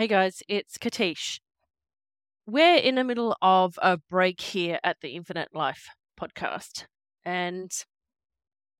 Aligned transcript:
Hey 0.00 0.06
guys, 0.06 0.42
it's 0.48 0.78
Katische. 0.78 1.40
We're 2.46 2.76
in 2.76 2.94
the 2.94 3.04
middle 3.04 3.36
of 3.42 3.78
a 3.82 3.98
break 3.98 4.40
here 4.40 4.78
at 4.82 4.96
the 5.02 5.10
Infinite 5.10 5.50
Life 5.52 5.88
podcast. 6.18 6.86
And 7.22 7.70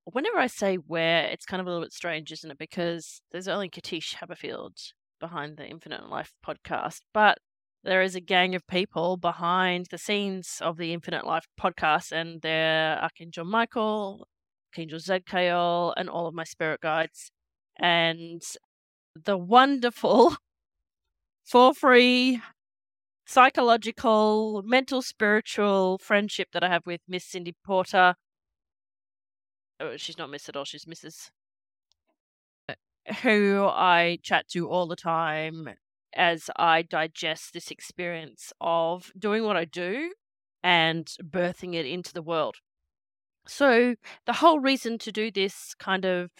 whenever 0.05 0.39
I 0.39 0.47
say 0.47 0.77
where, 0.77 1.25
it's 1.25 1.45
kind 1.45 1.61
of 1.61 1.67
a 1.67 1.69
little 1.69 1.85
bit 1.85 1.93
strange, 1.93 2.31
isn't 2.31 2.49
it? 2.49 2.57
Because 2.57 3.21
there's 3.31 3.47
only 3.47 3.69
Katische 3.69 4.15
Haberfield 4.15 4.93
behind 5.19 5.57
the 5.57 5.67
Infinite 5.67 6.09
Life 6.09 6.33
podcast. 6.43 7.01
But 7.13 7.37
there 7.83 8.01
is 8.01 8.15
a 8.15 8.19
gang 8.19 8.55
of 8.55 8.65
people 8.65 9.15
behind 9.15 9.89
the 9.91 9.99
scenes 9.99 10.57
of 10.59 10.77
the 10.77 10.91
Infinite 10.91 11.27
Life 11.27 11.45
podcast, 11.55 12.11
and 12.11 12.41
they're 12.41 12.97
Archangel 12.99 13.45
Michael, 13.45 14.27
Archangel 14.73 14.97
Zadkiel, 14.97 15.93
and 15.95 16.09
all 16.09 16.25
of 16.25 16.33
my 16.33 16.45
spirit 16.45 16.81
guides. 16.81 17.29
And 17.77 18.41
the 19.13 19.37
wonderful, 19.37 20.35
for 21.51 21.73
free, 21.73 22.41
psychological, 23.25 24.63
mental, 24.65 25.01
spiritual 25.01 25.97
friendship 25.97 26.47
that 26.53 26.63
I 26.63 26.69
have 26.69 26.85
with 26.85 27.01
Miss 27.09 27.25
Cindy 27.25 27.53
Porter. 27.65 28.15
Oh, 29.81 29.97
she's 29.97 30.17
not 30.17 30.29
Miss 30.29 30.47
at 30.47 30.55
all, 30.55 30.63
she's 30.63 30.85
Mrs. 30.85 31.29
Uh, 32.69 32.75
who 33.21 33.65
I 33.65 34.19
chat 34.23 34.47
to 34.53 34.69
all 34.69 34.87
the 34.87 34.95
time 34.95 35.71
as 36.15 36.49
I 36.55 36.83
digest 36.83 37.53
this 37.53 37.69
experience 37.69 38.53
of 38.61 39.11
doing 39.19 39.43
what 39.43 39.57
I 39.57 39.65
do 39.65 40.13
and 40.63 41.05
birthing 41.21 41.75
it 41.75 41.85
into 41.85 42.13
the 42.13 42.21
world. 42.21 42.55
So, 43.45 43.95
the 44.25 44.33
whole 44.33 44.61
reason 44.61 44.97
to 44.99 45.11
do 45.11 45.29
this 45.29 45.75
kind 45.77 46.05
of 46.05 46.31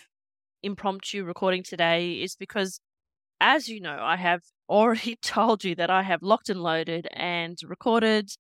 impromptu 0.64 1.26
recording 1.26 1.64
today 1.64 2.14
is 2.14 2.38
because, 2.38 2.80
as 3.42 3.68
you 3.68 3.82
know, 3.82 3.98
I 4.00 4.16
have 4.16 4.44
already 4.72 5.16
told 5.22 5.64
you 5.64 5.76
that 5.76 5.92
I 5.92 6.04
have 6.04 6.24
locked 6.24 6.50
and 6.50 6.62
loaded 6.62 7.08
and 7.14 7.58
recorded 7.64 8.32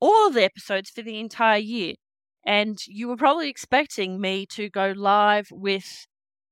all 0.00 0.26
of 0.28 0.34
the 0.34 0.44
episodes 0.44 0.90
for 0.90 1.02
the 1.02 1.18
entire 1.18 1.58
year. 1.58 1.94
And 2.44 2.78
you 2.86 3.08
were 3.08 3.16
probably 3.16 3.48
expecting 3.48 4.20
me 4.20 4.46
to 4.50 4.68
go 4.68 4.92
live 4.96 5.48
with 5.50 6.06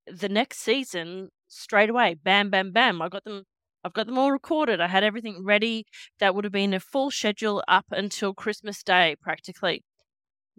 the 0.07 0.29
next 0.29 0.59
season 0.59 1.29
straight 1.47 1.89
away. 1.89 2.15
Bam, 2.21 2.49
bam, 2.49 2.71
bam. 2.71 3.01
I 3.01 3.09
got 3.09 3.23
them 3.23 3.43
I've 3.85 3.93
got 3.93 4.07
them 4.07 4.17
all 4.17 4.31
recorded. 4.31 4.81
I 4.81 4.87
had 4.87 5.03
everything 5.03 5.43
ready. 5.45 5.85
That 6.19 6.33
would 6.33 6.43
have 6.43 6.51
been 6.51 6.73
a 6.73 6.79
full 6.79 7.11
schedule 7.11 7.63
up 7.67 7.85
until 7.91 8.33
Christmas 8.33 8.81
Day, 8.81 9.15
practically. 9.21 9.83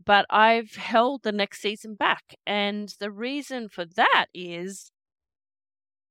But 0.04 0.27
I've 0.30 0.77
held 0.77 1.24
the 1.24 1.32
next 1.32 1.60
season 1.60 1.97
back. 1.97 2.36
And 2.47 2.94
the 3.00 3.10
reason 3.10 3.69
for 3.69 3.84
that 3.97 4.27
is 4.32 4.92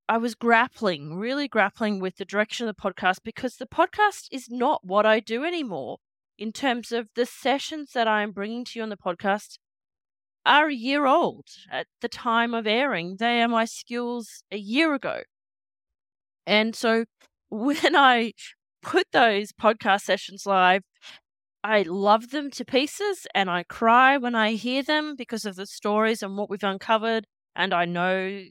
I 0.08 0.18
was 0.18 0.36
grappling, 0.36 1.16
really 1.16 1.48
grappling 1.48 1.98
with 1.98 2.16
the 2.16 2.24
direction 2.24 2.68
of 2.68 2.76
the 2.76 2.80
podcast 2.80 3.18
because 3.24 3.56
the 3.56 3.66
podcast 3.66 4.28
is 4.30 4.48
not 4.48 4.84
what 4.84 5.04
I 5.04 5.18
do 5.18 5.44
anymore 5.44 5.98
in 6.38 6.52
terms 6.52 6.92
of 6.92 7.08
the 7.16 7.26
sessions 7.26 7.92
that 7.92 8.06
I'm 8.06 8.30
bringing 8.30 8.64
to 8.66 8.78
you 8.78 8.82
on 8.84 8.88
the 8.88 8.96
podcast 8.96 9.58
are 10.44 10.68
a 10.68 10.74
year 10.74 11.06
old 11.06 11.46
at 11.72 11.88
the 12.00 12.08
time 12.08 12.54
of 12.54 12.68
airing. 12.68 13.16
They 13.18 13.42
are 13.42 13.48
my 13.48 13.64
skills 13.64 14.44
a 14.52 14.58
year 14.58 14.94
ago. 14.94 15.22
And 16.46 16.76
so 16.76 17.06
when 17.48 17.96
I 17.96 18.32
put 18.82 19.08
those 19.12 19.50
podcast 19.50 20.02
sessions 20.02 20.46
live, 20.46 20.82
I 21.64 21.82
love 21.82 22.30
them 22.30 22.52
to 22.52 22.64
pieces 22.64 23.26
and 23.34 23.50
I 23.50 23.64
cry 23.64 24.18
when 24.18 24.36
I 24.36 24.52
hear 24.52 24.84
them 24.84 25.16
because 25.16 25.44
of 25.44 25.56
the 25.56 25.66
stories 25.66 26.22
and 26.22 26.36
what 26.36 26.48
we've 26.48 26.62
uncovered. 26.62 27.26
And 27.56 27.74
I 27.74 27.86
know 27.86 28.44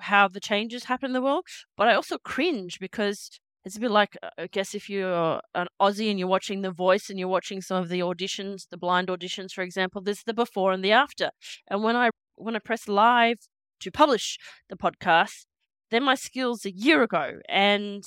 how 0.00 0.28
the 0.28 0.40
changes 0.40 0.84
happen 0.84 1.10
in 1.10 1.12
the 1.12 1.22
world, 1.22 1.44
but 1.76 1.88
I 1.88 1.94
also 1.94 2.18
cringe 2.18 2.78
because 2.78 3.30
it's 3.64 3.76
a 3.76 3.80
bit 3.80 3.90
like, 3.90 4.16
uh, 4.22 4.30
I 4.38 4.46
guess, 4.48 4.74
if 4.74 4.90
you're 4.90 5.40
an 5.54 5.68
Aussie 5.80 6.10
and 6.10 6.18
you're 6.18 6.28
watching 6.28 6.62
The 6.62 6.72
Voice 6.72 7.08
and 7.08 7.18
you're 7.18 7.28
watching 7.28 7.60
some 7.60 7.80
of 7.80 7.88
the 7.88 8.00
auditions, 8.00 8.68
the 8.70 8.76
blind 8.76 9.08
auditions, 9.08 9.52
for 9.52 9.62
example, 9.62 10.00
there's 10.00 10.24
the 10.24 10.34
before 10.34 10.72
and 10.72 10.84
the 10.84 10.92
after. 10.92 11.30
And 11.68 11.82
when 11.82 11.96
I 11.96 12.10
when 12.36 12.56
I 12.56 12.58
press 12.58 12.88
live 12.88 13.38
to 13.80 13.90
publish 13.90 14.38
the 14.68 14.76
podcast, 14.76 15.46
they're 15.90 16.00
my 16.00 16.16
skills 16.16 16.64
a 16.64 16.72
year 16.72 17.02
ago. 17.02 17.38
And 17.48 18.02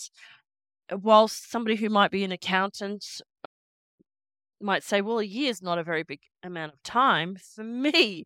whilst 0.92 1.50
somebody 1.50 1.78
who 1.78 1.90
might 1.90 2.12
be 2.12 2.24
an 2.24 2.32
accountant 2.32 3.06
might 4.62 4.84
say, 4.84 5.02
well, 5.02 5.20
a 5.20 5.24
year 5.24 5.50
is 5.50 5.62
not 5.62 5.78
a 5.78 5.84
very 5.84 6.04
big 6.04 6.20
amount 6.44 6.74
of 6.74 6.84
time, 6.84 7.38
for 7.56 7.64
me, 7.64 8.26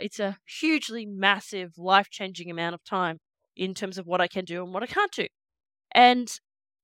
it's 0.00 0.20
a 0.20 0.38
hugely 0.60 1.06
massive, 1.06 1.72
life 1.76 2.08
changing 2.10 2.50
amount 2.50 2.74
of 2.74 2.84
time 2.84 3.18
in 3.56 3.74
terms 3.74 3.98
of 3.98 4.06
what 4.06 4.20
I 4.20 4.28
can 4.28 4.44
do 4.44 4.62
and 4.62 4.72
what 4.72 4.82
I 4.82 4.86
can't 4.86 5.12
do. 5.12 5.26
And 5.92 6.30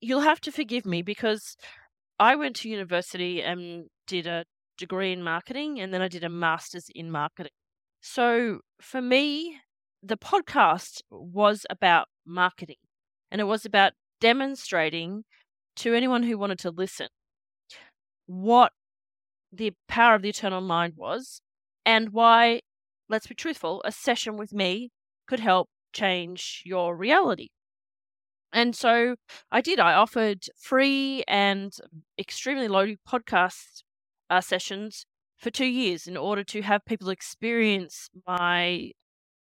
you'll 0.00 0.20
have 0.20 0.40
to 0.42 0.52
forgive 0.52 0.84
me 0.84 1.02
because 1.02 1.56
I 2.18 2.36
went 2.36 2.56
to 2.56 2.68
university 2.68 3.42
and 3.42 3.86
did 4.06 4.26
a 4.26 4.44
degree 4.78 5.12
in 5.12 5.22
marketing 5.22 5.80
and 5.80 5.92
then 5.92 6.02
I 6.02 6.08
did 6.08 6.24
a 6.24 6.28
master's 6.28 6.86
in 6.94 7.10
marketing. 7.10 7.52
So 8.00 8.60
for 8.80 9.00
me, 9.00 9.58
the 10.02 10.16
podcast 10.16 11.00
was 11.10 11.64
about 11.70 12.06
marketing 12.26 12.76
and 13.30 13.40
it 13.40 13.44
was 13.44 13.64
about 13.64 13.92
demonstrating 14.20 15.24
to 15.76 15.94
anyone 15.94 16.22
who 16.22 16.38
wanted 16.38 16.58
to 16.60 16.70
listen 16.70 17.08
what 18.26 18.72
the 19.52 19.72
power 19.88 20.14
of 20.14 20.22
the 20.22 20.28
eternal 20.28 20.60
mind 20.60 20.94
was 20.96 21.40
and 21.84 22.10
why, 22.10 22.60
let's 23.08 23.26
be 23.26 23.34
truthful, 23.34 23.82
a 23.84 23.92
session 23.92 24.36
with 24.36 24.52
me 24.52 24.90
could 25.26 25.40
help 25.40 25.68
change 25.92 26.62
your 26.64 26.96
reality. 26.96 27.48
And 28.52 28.76
so 28.76 29.16
I 29.50 29.60
did. 29.60 29.80
I 29.80 29.94
offered 29.94 30.44
free 30.60 31.24
and 31.26 31.72
extremely 32.18 32.68
low 32.68 32.94
podcast 33.08 33.82
uh, 34.30 34.40
sessions 34.40 35.06
for 35.36 35.50
two 35.50 35.66
years 35.66 36.06
in 36.06 36.16
order 36.16 36.44
to 36.44 36.62
have 36.62 36.84
people 36.84 37.10
experience 37.10 38.08
my 38.26 38.92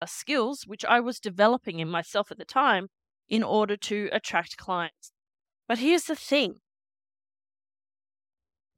uh, 0.02 0.06
skills, 0.06 0.64
which 0.66 0.84
I 0.84 1.00
was 1.00 1.20
developing 1.20 1.78
in 1.78 1.88
myself 1.88 2.30
at 2.30 2.38
the 2.38 2.44
time, 2.44 2.88
in 3.28 3.42
order 3.42 3.76
to 3.76 4.08
attract 4.12 4.56
clients. 4.56 5.12
But 5.68 5.78
here's 5.78 6.04
the 6.04 6.16
thing 6.16 6.56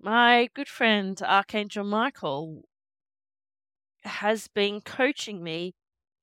my 0.01 0.49
good 0.55 0.69
friend 0.69 1.21
Archangel 1.23 1.85
Michael 1.85 2.63
has 4.07 4.49
been 4.49 4.81
coaching 4.81 5.43
me 5.43 5.75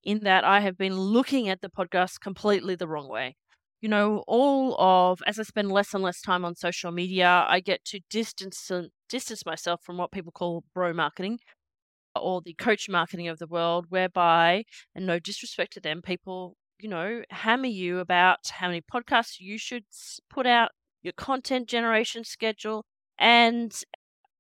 in 0.04 0.20
that 0.22 0.44
I 0.44 0.60
have 0.62 0.78
been 0.78 0.98
looking 0.98 1.50
at 1.50 1.62
the 1.62 1.70
podcast 1.70 2.20
completely 2.20 2.76
the 2.76 2.88
wrong 2.88 3.10
way. 3.10 3.36
You 3.82 3.90
know, 3.90 4.24
all 4.28 4.76
of 4.80 5.22
as 5.28 5.40
I 5.40 5.44
spend 5.44 5.72
less 5.72 5.94
and 5.94 6.04
less 6.04 6.22
time 6.22 6.46
on 6.46 6.56
social 6.56 6.92
media, 6.92 7.46
I 7.48 7.60
get 7.60 7.84
to 7.86 8.00
distance 8.10 8.72
distance 9.10 9.46
myself 9.46 9.82
from 9.84 9.98
what 9.98 10.12
people 10.12 10.32
call 10.32 10.64
bro 10.74 10.94
marketing, 10.94 11.40
or 12.16 12.42
the 12.42 12.54
coach 12.54 12.88
marketing 12.90 13.28
of 13.28 13.40
the 13.40 13.48
world, 13.48 13.88
whereby, 13.90 14.64
and 14.96 15.06
no 15.06 15.20
disrespect 15.20 15.74
to 15.74 15.80
them, 15.82 16.02
people, 16.02 16.56
you 16.80 16.90
know, 16.90 17.24
hammer 17.30 17.68
you 17.68 18.00
about 18.00 18.40
how 18.52 18.68
many 18.68 18.82
podcasts 18.82 19.40
you 19.40 19.58
should 19.58 19.86
put 20.30 20.46
out, 20.46 20.72
your 21.02 21.14
content 21.14 21.68
generation 21.68 22.24
schedule, 22.24 22.86
and 23.18 23.84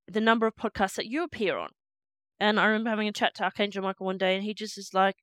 the 0.07 0.21
number 0.21 0.47
of 0.47 0.55
podcasts 0.55 0.95
that 0.95 1.07
you 1.07 1.23
appear 1.23 1.57
on. 1.57 1.69
And 2.39 2.59
I 2.59 2.65
remember 2.65 2.89
having 2.89 3.07
a 3.07 3.11
chat 3.13 3.35
to 3.35 3.43
Archangel 3.43 3.83
Michael 3.83 4.05
one 4.05 4.17
day, 4.17 4.35
and 4.35 4.43
he 4.43 4.53
just 4.53 4.77
is 4.77 4.93
like, 4.93 5.15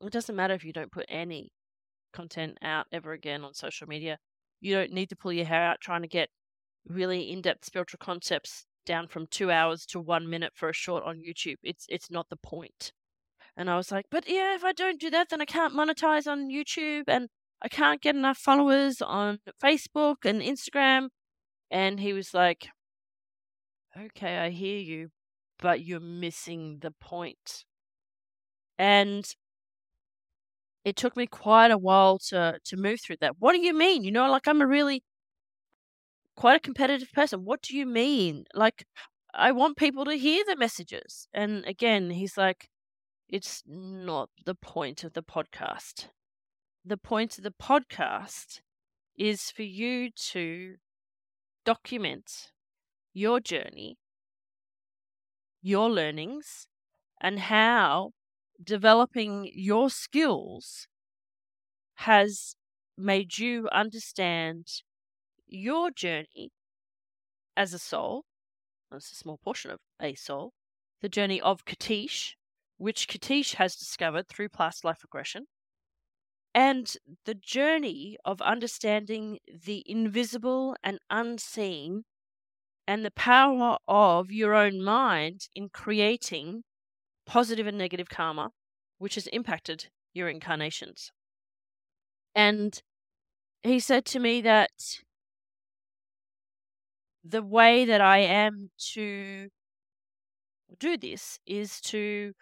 it 0.00 0.12
doesn't 0.12 0.34
matter 0.34 0.54
if 0.54 0.64
you 0.64 0.72
don't 0.72 0.92
put 0.92 1.06
any 1.08 1.52
content 2.12 2.58
out 2.62 2.86
ever 2.92 3.12
again 3.12 3.44
on 3.44 3.54
social 3.54 3.86
media. 3.86 4.18
You 4.60 4.74
don't 4.74 4.92
need 4.92 5.08
to 5.10 5.16
pull 5.16 5.32
your 5.32 5.46
hair 5.46 5.62
out 5.62 5.80
trying 5.80 6.02
to 6.02 6.08
get 6.08 6.28
really 6.86 7.30
in 7.30 7.42
depth 7.42 7.64
spiritual 7.64 7.98
concepts 8.00 8.64
down 8.86 9.08
from 9.08 9.26
two 9.26 9.50
hours 9.50 9.86
to 9.86 10.00
one 10.00 10.28
minute 10.28 10.52
for 10.54 10.68
a 10.68 10.74
short 10.74 11.04
on 11.04 11.18
YouTube. 11.18 11.56
It's 11.62 11.86
it's 11.88 12.10
not 12.10 12.28
the 12.30 12.36
point. 12.36 12.92
And 13.56 13.68
I 13.68 13.76
was 13.76 13.92
like, 13.92 14.06
but 14.10 14.28
yeah, 14.28 14.54
if 14.54 14.64
I 14.64 14.72
don't 14.72 15.00
do 15.00 15.10
that, 15.10 15.28
then 15.30 15.40
I 15.40 15.44
can't 15.44 15.74
monetize 15.74 16.26
on 16.26 16.50
YouTube 16.50 17.04
and 17.08 17.28
I 17.62 17.68
can't 17.68 18.00
get 18.00 18.16
enough 18.16 18.38
followers 18.38 19.02
on 19.02 19.40
Facebook 19.62 20.24
and 20.24 20.40
Instagram. 20.40 21.08
And 21.70 22.00
he 22.00 22.12
was 22.12 22.32
like, 22.32 22.68
okay, 23.98 24.38
I 24.38 24.50
hear 24.50 24.78
you, 24.78 25.10
but 25.60 25.84
you're 25.84 26.00
missing 26.00 26.78
the 26.80 26.90
point. 26.90 27.64
And 28.78 29.24
it 30.84 30.96
took 30.96 31.16
me 31.16 31.26
quite 31.26 31.70
a 31.70 31.78
while 31.78 32.18
to 32.30 32.58
to 32.64 32.76
move 32.76 33.00
through 33.00 33.16
that. 33.20 33.36
What 33.38 33.52
do 33.52 33.60
you 33.60 33.74
mean? 33.74 34.04
You 34.04 34.12
know, 34.12 34.30
like 34.30 34.48
I'm 34.48 34.62
a 34.62 34.66
really 34.66 35.02
quite 36.36 36.56
a 36.56 36.60
competitive 36.60 37.12
person. 37.12 37.44
What 37.44 37.62
do 37.62 37.76
you 37.76 37.86
mean? 37.86 38.44
Like, 38.54 38.84
I 39.34 39.52
want 39.52 39.76
people 39.76 40.04
to 40.06 40.14
hear 40.14 40.42
the 40.46 40.56
messages. 40.56 41.28
And 41.34 41.64
again, 41.66 42.10
he's 42.10 42.36
like, 42.38 42.68
it's 43.28 43.62
not 43.66 44.30
the 44.46 44.54
point 44.54 45.04
of 45.04 45.12
the 45.12 45.22
podcast. 45.22 46.08
The 46.84 46.96
point 46.96 47.36
of 47.36 47.44
the 47.44 47.52
podcast 47.52 48.60
is 49.18 49.50
for 49.50 49.62
you 49.62 50.10
to 50.32 50.76
document 51.66 52.52
your 53.12 53.38
journey, 53.38 53.98
your 55.62 55.90
learnings, 55.90 56.66
and 57.20 57.38
how 57.38 58.12
developing 58.62 59.50
your 59.54 59.90
skills 59.90 60.88
has 61.96 62.56
made 62.96 63.38
you 63.38 63.68
understand 63.70 64.82
your 65.46 65.90
journey 65.90 66.50
as 67.56 67.74
a 67.74 67.78
soul, 67.78 68.24
that's 68.90 69.12
a 69.12 69.16
small 69.16 69.38
portion 69.38 69.70
of 69.70 69.78
a 70.00 70.14
soul, 70.14 70.52
the 71.00 71.08
journey 71.08 71.40
of 71.40 71.64
Katische, 71.64 72.34
which 72.78 73.08
Katische 73.08 73.54
has 73.56 73.76
discovered 73.76 74.28
through 74.28 74.48
past 74.48 74.84
life 74.84 75.02
regression, 75.02 75.46
and 76.54 76.96
the 77.26 77.34
journey 77.34 78.16
of 78.24 78.40
understanding 78.42 79.38
the 79.64 79.84
invisible 79.86 80.76
and 80.82 80.98
unseen 81.10 82.04
and 82.86 83.04
the 83.04 83.10
power 83.10 83.78
of 83.86 84.30
your 84.30 84.54
own 84.54 84.82
mind 84.82 85.48
in 85.54 85.68
creating 85.68 86.62
positive 87.26 87.66
and 87.66 87.78
negative 87.78 88.08
karma, 88.08 88.50
which 88.98 89.14
has 89.14 89.26
impacted 89.28 89.88
your 90.12 90.28
incarnations. 90.28 91.12
And 92.34 92.80
he 93.62 93.78
said 93.80 94.04
to 94.06 94.18
me 94.18 94.40
that 94.42 94.70
the 97.24 97.42
way 97.42 97.84
that 97.84 98.00
I 98.00 98.18
am 98.18 98.70
to 98.94 99.48
do 100.78 100.96
this 100.96 101.38
is 101.46 101.80
to 101.82 102.32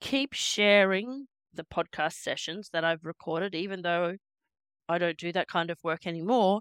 keep 0.00 0.32
sharing 0.32 1.26
the 1.52 1.64
podcast 1.64 2.14
sessions 2.14 2.70
that 2.72 2.84
I've 2.84 3.04
recorded, 3.04 3.54
even 3.54 3.82
though 3.82 4.16
I 4.88 4.98
don't 4.98 5.18
do 5.18 5.32
that 5.32 5.48
kind 5.48 5.70
of 5.70 5.78
work 5.82 6.06
anymore. 6.06 6.60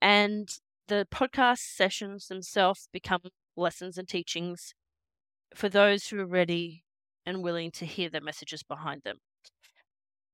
And 0.00 0.48
the 0.88 1.06
podcast 1.12 1.58
sessions 1.58 2.26
themselves 2.26 2.88
become 2.92 3.20
lessons 3.56 3.98
and 3.98 4.08
teachings 4.08 4.74
for 5.54 5.68
those 5.68 6.08
who 6.08 6.18
are 6.20 6.26
ready 6.26 6.84
and 7.24 7.42
willing 7.42 7.70
to 7.72 7.86
hear 7.86 8.08
the 8.08 8.20
messages 8.20 8.62
behind 8.62 9.02
them. 9.04 9.18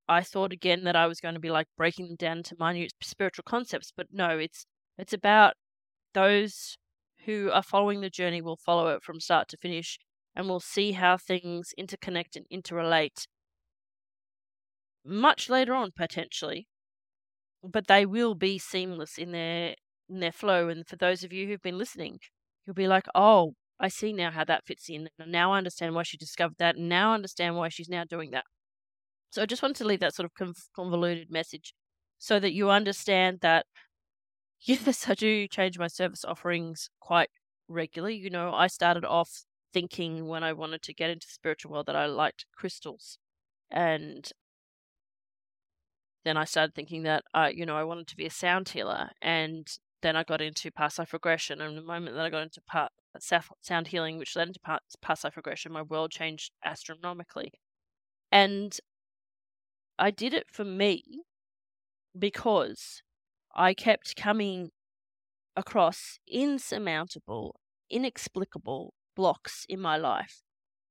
I 0.09 0.23
thought 0.23 0.53
again 0.53 0.85
that 0.85 0.97
I 0.97 1.07
was 1.07 1.21
going 1.21 1.35
to 1.35 1.41
be 1.41 1.51
like 1.51 1.67
breaking 1.77 2.07
them 2.07 2.17
down 2.17 2.37
into 2.39 2.57
minute 2.59 2.93
spiritual 3.03 3.45
concepts, 3.47 3.93
but 3.97 4.07
no, 4.13 4.39
it's 4.39 4.67
it's 4.99 5.13
about 5.13 5.55
those 6.13 6.77
who 7.25 7.51
are 7.53 7.63
following 7.63 8.01
the 8.01 8.11
journey 8.11 8.43
will 8.43 8.57
follow 8.57 8.89
it 8.89 9.03
from 9.03 9.21
start 9.21 9.49
to 9.49 9.57
finish 9.57 9.99
and 10.37 10.49
will 10.49 10.61
see 10.61 10.93
how 10.93 11.17
things 11.17 11.73
interconnect 11.79 12.37
and 12.37 12.47
interrelate 12.53 13.27
much 15.05 15.51
later 15.51 15.75
on 15.75 15.91
potentially 15.95 16.67
but 17.63 17.87
they 17.87 18.05
will 18.05 18.35
be 18.35 18.59
seamless 18.59 19.17
in 19.19 19.33
their 19.33 19.75
in 20.09 20.21
their 20.21 20.33
flow 20.33 20.69
and 20.69 20.87
for 20.87 20.97
those 20.97 21.25
of 21.25 21.33
you 21.33 21.47
who've 21.47 21.63
been 21.63 21.79
listening 21.79 22.19
you'll 22.67 22.75
be 22.75 22.89
like 22.89 23.07
oh 23.15 23.55
i 23.81 23.89
see 23.89 24.13
now 24.13 24.31
how 24.31 24.45
that 24.45 24.65
fits 24.67 24.89
in 24.89 25.09
and 25.19 25.33
now 25.33 25.53
i 25.53 25.59
understand 25.59 25.95
why 25.95 26.03
she 26.03 26.17
discovered 26.17 26.57
that 26.59 26.77
and 26.77 26.89
now 26.89 27.13
i 27.13 27.15
understand 27.15 27.57
why 27.57 27.69
she's 27.69 27.89
now 27.89 28.05
doing 28.05 28.31
that. 28.31 28.45
So 29.31 29.43
i 29.43 29.47
just 29.47 29.63
wanted 29.63 29.77
to 29.79 29.85
leave 29.87 30.01
that 30.01 30.15
sort 30.15 30.31
of 30.31 30.65
convoluted 30.75 31.31
message 31.31 31.75
so 32.19 32.39
that 32.41 32.53
you 32.53 32.71
understand 32.71 33.41
that 33.43 33.67
yes 34.61 35.09
i 35.09 35.15
do 35.15 35.49
change 35.49 35.79
my 35.79 35.89
service 35.89 36.25
offerings 36.25 36.91
quite 37.01 37.31
regularly 37.69 38.17
you 38.17 38.31
know 38.31 38.53
i 38.55 38.67
started 38.67 39.05
off 39.05 39.45
thinking 39.73 40.27
when 40.29 40.45
i 40.45 40.53
wanted 40.53 40.83
to 40.83 40.95
get 40.95 41.11
into 41.11 41.27
the 41.27 41.33
spiritual 41.33 41.73
world 41.73 41.87
that 41.87 41.97
i 41.97 42.07
liked 42.07 42.47
crystals 42.57 43.19
and 43.71 44.33
then 46.25 46.37
I 46.37 46.45
started 46.45 46.75
thinking 46.75 47.03
that 47.05 47.25
uh, 47.35 47.51
you 47.53 47.67
know 47.67 47.77
I 47.77 47.85
wanted 47.85 48.07
to 48.09 48.17
be 48.17 48.27
a 48.27 48.31
sound 48.31 48.69
healer, 48.71 49.11
and 49.23 49.67
then 50.05 50.17
I 50.17 50.23
got 50.23 50.43
into 50.43 50.71
past 50.71 50.99
life 50.99 51.13
regression. 51.15 51.61
And 51.61 51.77
the 51.77 51.83
moment 51.83 52.15
that 52.15 52.25
I 52.25 52.31
got 52.31 52.43
into 52.43 52.61
part, 52.61 52.93
sound 53.19 53.89
healing, 53.89 54.19
which 54.19 54.37
led 54.37 54.49
into 54.49 54.61
past 55.03 55.25
life 55.25 55.37
regression, 55.37 55.73
my 55.73 55.83
world 55.83 56.11
changed 56.11 56.53
astronomically. 56.65 57.53
And 58.31 58.77
I 59.99 60.11
did 60.11 60.35
it 60.35 60.47
for 60.53 60.65
me 60.65 61.03
because 62.17 63.03
I 63.57 63.73
kept 63.73 64.15
coming 64.15 64.71
across 65.57 66.19
insurmountable, 66.29 67.57
inexplicable 67.89 68.93
blocks 69.17 69.65
in 69.69 69.81
my 69.81 69.97
life. 69.97 70.43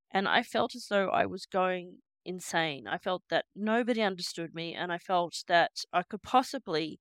And 0.10 0.28
I 0.28 0.42
felt 0.42 0.74
as 0.74 0.88
though 0.90 1.10
I 1.10 1.26
was 1.26 1.46
going 1.46 1.98
insane. 2.26 2.88
I 2.88 2.98
felt 2.98 3.24
that 3.30 3.46
nobody 3.56 4.02
understood 4.02 4.56
me, 4.56 4.74
and 4.74 4.92
I 4.92 4.98
felt 4.98 5.44
that 5.48 5.72
I 5.92 6.04
could 6.04 6.24
possibly 6.24 7.00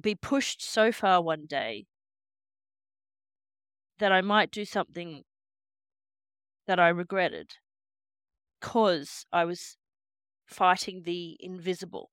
be 0.00 0.14
pushed 0.14 0.62
so 0.62 0.90
far 0.92 1.22
one 1.22 1.46
day 1.46 1.86
that 3.98 4.12
I 4.12 4.20
might 4.20 4.50
do 4.50 4.64
something 4.64 5.24
that 6.66 6.80
I 6.80 6.88
regretted 6.88 7.54
because 8.60 9.26
I 9.32 9.44
was 9.44 9.76
fighting 10.46 11.02
the 11.02 11.36
invisible. 11.40 12.10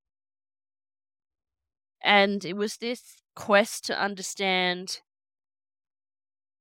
And 2.03 2.43
it 2.43 2.55
was 2.55 2.77
this 2.77 3.17
quest 3.35 3.85
to 3.85 3.99
understand, 3.99 5.01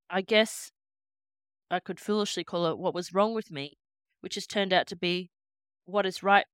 I 0.09 0.21
guess 0.21 0.71
I 1.71 1.81
could 1.81 2.01
foolishly 2.01 2.45
call 2.45 2.67
it 2.67 2.79
what 2.79 2.95
was 2.95 3.15
wrong 3.15 3.35
with 3.35 3.51
me, 3.51 3.79
which 4.21 4.35
has 4.35 4.47
turned 4.47 4.73
out 4.73 4.87
to 4.89 4.97
be 4.97 5.31
what 5.85 6.07
is 6.07 6.23
right 6.23 6.47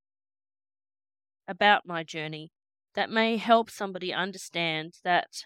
about 1.48 1.86
my 1.86 2.02
journey 2.02 2.50
that 2.96 3.10
may 3.10 3.36
help 3.36 3.70
somebody 3.70 4.12
understand 4.12 4.94
that 5.04 5.44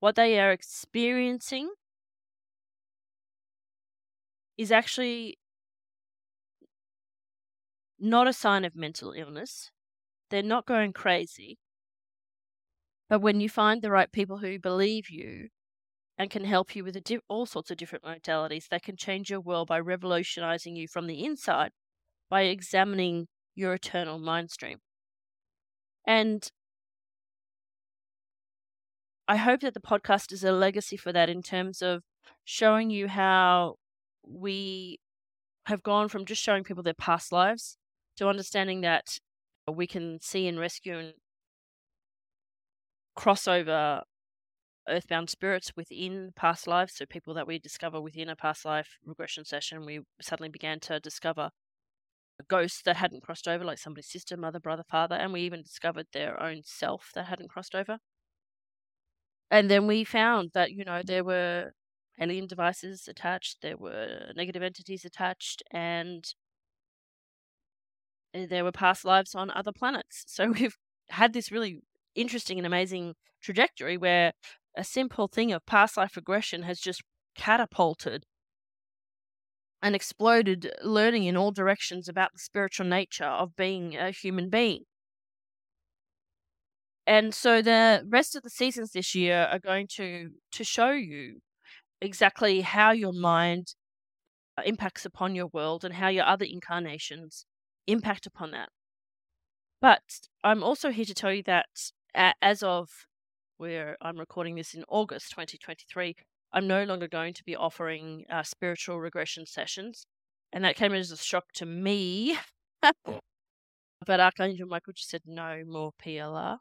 what 0.00 0.14
they 0.14 0.38
are 0.38 0.52
experiencing 0.52 1.70
is 4.56 4.70
actually 4.70 5.38
not 7.98 8.28
a 8.28 8.32
sign 8.32 8.64
of 8.64 8.76
mental 8.76 9.12
illness. 9.12 9.70
They're 10.30 10.42
not 10.42 10.66
going 10.66 10.92
crazy. 10.92 11.58
But 13.08 13.20
when 13.20 13.40
you 13.40 13.48
find 13.48 13.80
the 13.80 13.90
right 13.90 14.12
people 14.12 14.38
who 14.38 14.58
believe 14.58 15.08
you 15.08 15.48
and 16.18 16.30
can 16.30 16.44
help 16.44 16.76
you 16.76 16.84
with 16.84 17.02
di- 17.02 17.20
all 17.28 17.46
sorts 17.46 17.70
of 17.70 17.78
different 17.78 18.04
modalities 18.04 18.68
that 18.68 18.82
can 18.82 18.96
change 18.96 19.30
your 19.30 19.40
world 19.40 19.68
by 19.68 19.80
revolutionizing 19.80 20.76
you 20.76 20.86
from 20.86 21.06
the 21.06 21.24
inside 21.24 21.70
by 22.28 22.42
examining 22.42 23.26
your 23.54 23.72
eternal 23.72 24.18
mind 24.18 24.50
stream. 24.50 24.78
And 26.08 26.50
I 29.28 29.36
hope 29.36 29.60
that 29.60 29.74
the 29.74 29.80
podcast 29.80 30.32
is 30.32 30.42
a 30.42 30.52
legacy 30.52 30.96
for 30.96 31.12
that 31.12 31.28
in 31.28 31.42
terms 31.42 31.82
of 31.82 32.02
showing 32.46 32.88
you 32.88 33.08
how 33.08 33.74
we 34.26 35.00
have 35.66 35.82
gone 35.82 36.08
from 36.08 36.24
just 36.24 36.42
showing 36.42 36.64
people 36.64 36.82
their 36.82 36.94
past 36.94 37.30
lives 37.30 37.76
to 38.16 38.26
understanding 38.26 38.80
that 38.80 39.18
we 39.70 39.86
can 39.86 40.18
see 40.22 40.48
and 40.48 40.58
rescue 40.58 40.96
and 40.96 41.12
cross 43.14 43.46
over 43.46 44.00
earthbound 44.88 45.28
spirits 45.28 45.72
within 45.76 46.32
past 46.34 46.66
lives, 46.66 46.94
so 46.96 47.04
people 47.04 47.34
that 47.34 47.46
we 47.46 47.58
discover 47.58 48.00
within 48.00 48.30
a 48.30 48.36
past 48.36 48.64
life 48.64 48.96
regression 49.04 49.44
session, 49.44 49.84
we 49.84 50.00
suddenly 50.22 50.48
began 50.48 50.80
to 50.80 50.98
discover 51.00 51.50
ghosts 52.44 52.82
that 52.82 52.96
hadn't 52.96 53.22
crossed 53.22 53.48
over, 53.48 53.64
like 53.64 53.78
somebody's 53.78 54.10
sister, 54.10 54.36
mother, 54.36 54.60
brother, 54.60 54.84
father, 54.88 55.16
and 55.16 55.32
we 55.32 55.42
even 55.42 55.62
discovered 55.62 56.06
their 56.12 56.40
own 56.42 56.62
self 56.64 57.10
that 57.14 57.26
hadn't 57.26 57.50
crossed 57.50 57.74
over. 57.74 57.98
And 59.50 59.70
then 59.70 59.86
we 59.86 60.04
found 60.04 60.50
that, 60.54 60.72
you 60.72 60.84
know, 60.84 61.02
there 61.04 61.24
were 61.24 61.72
alien 62.20 62.46
devices 62.46 63.08
attached, 63.08 63.62
there 63.62 63.76
were 63.76 64.32
negative 64.36 64.62
entities 64.62 65.04
attached, 65.04 65.62
and 65.70 66.24
eh, 68.34 68.46
there 68.48 68.64
were 68.64 68.72
past 68.72 69.04
lives 69.04 69.34
on 69.34 69.50
other 69.50 69.72
planets. 69.72 70.24
So 70.28 70.50
we've 70.50 70.76
had 71.10 71.32
this 71.32 71.50
really 71.50 71.80
interesting 72.14 72.58
and 72.58 72.66
amazing 72.66 73.14
trajectory 73.40 73.96
where 73.96 74.32
a 74.76 74.84
simple 74.84 75.28
thing 75.28 75.52
of 75.52 75.64
past 75.66 75.96
life 75.96 76.16
regression 76.16 76.62
has 76.62 76.80
just 76.80 77.02
catapulted 77.34 78.24
and 79.82 79.94
exploded 79.94 80.70
learning 80.82 81.24
in 81.24 81.36
all 81.36 81.52
directions 81.52 82.08
about 82.08 82.32
the 82.32 82.38
spiritual 82.38 82.86
nature 82.86 83.24
of 83.24 83.56
being 83.56 83.96
a 83.96 84.10
human 84.10 84.48
being. 84.48 84.84
And 87.06 87.34
so 87.34 87.62
the 87.62 88.02
rest 88.06 88.36
of 88.36 88.42
the 88.42 88.50
seasons 88.50 88.92
this 88.92 89.14
year 89.14 89.48
are 89.50 89.58
going 89.58 89.86
to 89.96 90.30
to 90.52 90.64
show 90.64 90.90
you 90.90 91.40
exactly 92.02 92.60
how 92.60 92.92
your 92.92 93.12
mind 93.12 93.74
uh, 94.58 94.62
impacts 94.66 95.04
upon 95.06 95.34
your 95.34 95.46
world 95.46 95.84
and 95.84 95.94
how 95.94 96.08
your 96.08 96.26
other 96.26 96.44
incarnations 96.44 97.46
impact 97.86 98.26
upon 98.26 98.50
that. 98.50 98.68
But 99.80 100.02
I'm 100.44 100.62
also 100.62 100.90
here 100.90 101.04
to 101.04 101.14
tell 101.14 101.32
you 101.32 101.42
that 101.44 101.66
as 102.14 102.62
of 102.62 102.88
where 103.56 103.96
I'm 104.00 104.18
recording 104.18 104.56
this 104.56 104.74
in 104.74 104.84
August 104.88 105.30
2023, 105.30 106.14
I'm 106.52 106.66
no 106.66 106.84
longer 106.84 107.08
going 107.08 107.34
to 107.34 107.44
be 107.44 107.54
offering 107.54 108.24
uh, 108.30 108.42
spiritual 108.42 109.00
regression 109.00 109.46
sessions. 109.46 110.06
And 110.52 110.64
that 110.64 110.76
came 110.76 110.94
as 110.94 111.10
a 111.10 111.16
shock 111.16 111.44
to 111.54 111.66
me. 111.66 112.38
but 112.82 114.20
Archangel 114.20 114.66
Michael 114.66 114.94
just 114.94 115.10
said 115.10 115.22
no 115.26 115.62
more 115.66 115.92
PLR. 116.02 116.58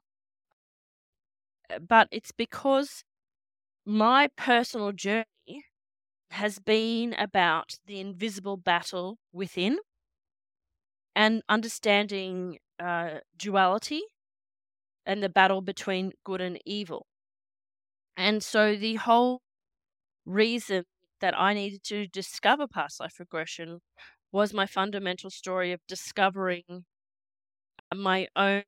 Uh, 1.69 1.79
but 1.79 2.09
it's 2.11 2.31
because 2.31 3.03
my 3.85 4.29
personal 4.35 4.91
journey 4.91 5.25
has 6.31 6.59
been 6.59 7.13
about 7.13 7.75
the 7.85 8.01
invisible 8.01 8.57
battle 8.57 9.17
within 9.31 9.77
and 11.15 11.41
understanding 11.47 12.57
uh, 12.79 13.19
duality 13.37 14.01
and 15.05 15.23
the 15.23 15.29
battle 15.29 15.61
between 15.61 16.11
good 16.25 16.41
and 16.41 16.59
evil. 16.65 17.07
And 18.17 18.43
so 18.43 18.75
the 18.75 18.95
whole 18.95 19.41
reason 20.27 20.85
that 21.21 21.39
I 21.39 21.53
needed 21.55 21.83
to 21.85 22.07
discover 22.07 22.67
past 22.67 22.99
life 22.99 23.19
regression 23.19 23.81
was 24.31 24.53
my 24.53 24.67
fundamental 24.67 25.29
story 25.31 25.71
of 25.73 25.81
discovering 25.87 26.85
my 27.95 28.27
own 28.35 28.63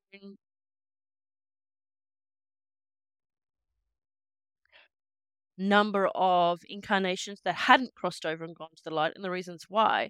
number 5.58 6.08
of 6.16 6.62
incarnations 6.70 7.42
that 7.44 7.56
hadn't 7.56 7.94
crossed 7.96 8.26
over 8.26 8.44
and 8.44 8.56
gone 8.56 8.70
to 8.76 8.84
the 8.84 8.92
light 8.94 9.14
and 9.16 9.24
the 9.24 9.32
reasons 9.32 9.66
why. 9.68 10.10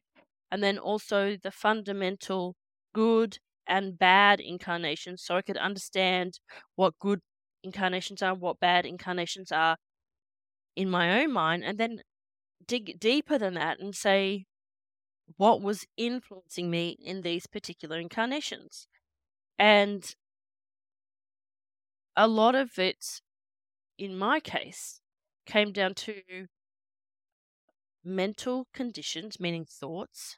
And 0.52 0.64
then 0.64 0.78
also 0.78 1.38
the 1.42 1.52
fundamental 1.52 2.56
good 2.94 3.38
and 3.68 3.98
bad 3.98 4.40
incarnations 4.40 5.24
so 5.24 5.36
I 5.38 5.42
could 5.42 5.58
understand 5.58 6.40
what 6.76 6.98
good 7.00 7.20
incarnations 7.64 8.22
are, 8.22 8.34
what 8.36 8.60
bad 8.60 8.86
incarnations 8.86 9.52
are 9.52 9.78
in 10.76 10.90
my 10.90 11.22
own 11.22 11.34
mind, 11.34 11.64
and 11.64 11.78
then 11.78 12.02
dig 12.66 13.00
deeper 13.00 13.38
than 13.38 13.56
that 13.56 13.80
and 13.80 13.96
say, 13.96 14.46
what 15.38 15.62
was 15.62 15.86
influencing 15.98 16.70
me 16.70 16.98
in 17.00 17.22
these 17.22 17.48
particular 17.48 18.00
incarnations? 18.00 18.88
And 19.58 20.16
a 22.16 22.28
lot 22.28 22.56
of 22.56 22.78
it, 22.78 23.22
in 23.98 24.18
my 24.18 24.40
case, 24.40 25.02
came 25.46 25.72
down 25.72 25.96
to 25.96 26.48
mental 28.04 28.68
conditions, 28.74 29.40
meaning 29.40 29.66
thoughts, 29.66 30.38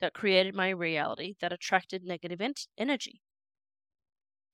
that 0.00 0.14
created 0.14 0.54
my 0.54 0.70
reality 0.70 1.34
that 1.40 1.52
attracted 1.52 2.04
negative 2.04 2.40
en- 2.40 2.54
energy. 2.78 3.20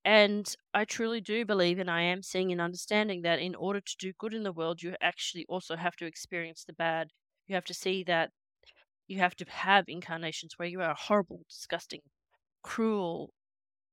And 0.07 0.55
I 0.73 0.85
truly 0.85 1.21
do 1.21 1.45
believe, 1.45 1.77
and 1.77 1.91
I 1.91 2.01
am 2.01 2.23
seeing 2.23 2.51
and 2.51 2.59
understanding 2.59 3.21
that 3.21 3.37
in 3.39 3.53
order 3.53 3.79
to 3.79 3.97
do 3.99 4.11
good 4.11 4.33
in 4.33 4.41
the 4.41 4.51
world, 4.51 4.81
you 4.81 4.95
actually 5.01 5.45
also 5.47 5.75
have 5.75 5.95
to 5.97 6.07
experience 6.07 6.63
the 6.63 6.73
bad. 6.73 7.11
You 7.45 7.53
have 7.53 7.65
to 7.65 7.75
see 7.75 8.03
that 8.05 8.31
you 9.07 9.19
have 9.19 9.35
to 9.37 9.45
have 9.49 9.89
incarnations 9.89 10.57
where 10.59 10.67
you 10.69 10.81
are 10.81 10.91
a 10.91 10.95
horrible, 10.95 11.45
disgusting, 11.49 12.03
cruel, 12.63 13.33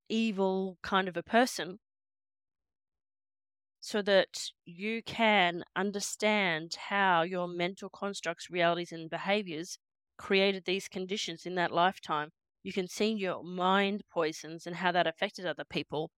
evil 0.08 0.78
kind 0.82 1.08
of 1.08 1.16
a 1.16 1.22
person 1.24 1.80
so 3.80 4.02
that 4.02 4.50
you 4.64 5.00
can 5.02 5.62
understand 5.76 6.74
how 6.88 7.22
your 7.22 7.46
mental 7.46 7.88
constructs, 7.88 8.50
realities, 8.50 8.90
and 8.92 9.08
behaviors 9.10 9.78
created 10.16 10.64
these 10.64 10.88
conditions 10.88 11.44
in 11.46 11.54
that 11.54 11.70
lifetime. 11.70 12.32
You 12.64 12.72
can 12.72 12.88
see 12.88 13.12
your 13.12 13.44
mind 13.44 14.02
poisons 14.10 14.66
and 14.66 14.76
how 14.76 14.90
that 14.92 15.06
affected 15.06 15.46
other 15.46 15.64
people. 15.68 16.10